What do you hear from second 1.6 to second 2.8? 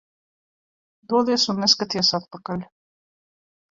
neskaties atpakaļ.